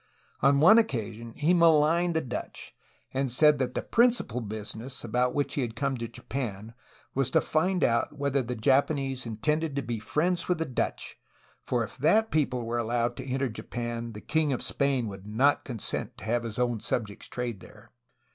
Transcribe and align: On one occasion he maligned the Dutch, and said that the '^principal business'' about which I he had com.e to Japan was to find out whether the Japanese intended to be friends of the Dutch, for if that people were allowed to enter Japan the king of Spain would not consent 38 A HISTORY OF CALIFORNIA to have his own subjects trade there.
On 0.41 0.59
one 0.59 0.79
occasion 0.79 1.31
he 1.33 1.53
maligned 1.53 2.15
the 2.15 2.21
Dutch, 2.21 2.73
and 3.13 3.31
said 3.31 3.59
that 3.59 3.75
the 3.75 3.83
'^principal 3.83 4.41
business'' 4.41 5.03
about 5.03 5.35
which 5.35 5.53
I 5.53 5.55
he 5.55 5.61
had 5.61 5.75
com.e 5.75 5.95
to 5.99 6.07
Japan 6.07 6.73
was 7.13 7.29
to 7.29 7.39
find 7.39 7.83
out 7.83 8.17
whether 8.17 8.41
the 8.41 8.55
Japanese 8.55 9.27
intended 9.27 9.75
to 9.75 9.83
be 9.83 9.99
friends 9.99 10.49
of 10.49 10.57
the 10.57 10.65
Dutch, 10.65 11.19
for 11.63 11.83
if 11.83 11.97
that 11.99 12.31
people 12.31 12.63
were 12.63 12.79
allowed 12.79 13.15
to 13.17 13.23
enter 13.25 13.47
Japan 13.47 14.13
the 14.13 14.21
king 14.21 14.51
of 14.51 14.63
Spain 14.63 15.07
would 15.07 15.27
not 15.27 15.63
consent 15.65 16.13
38 16.13 16.13
A 16.13 16.13
HISTORY 16.13 16.15
OF 16.15 16.17
CALIFORNIA 16.17 16.17
to 16.17 16.33
have 16.33 16.43
his 16.43 16.57
own 16.57 16.79
subjects 16.99 17.27
trade 17.27 17.59
there. 17.59 17.91